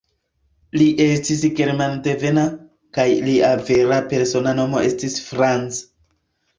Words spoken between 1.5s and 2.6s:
germandevena,